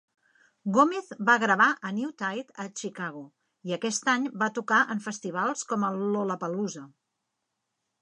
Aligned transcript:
Gómez 0.77 1.11
va 1.29 1.35
gravar 1.43 1.67
"A 1.89 1.91
New 1.97 2.13
Tide" 2.23 2.57
a 2.65 2.65
Chicago 2.81 3.23
i, 3.69 3.77
aquest 3.79 4.11
any, 4.17 4.27
va 4.45 4.51
tocar 4.59 4.83
en 4.97 5.07
festivals 5.11 5.65
com 5.75 5.89
el 5.91 6.05
Lollapalooza. 6.17 6.87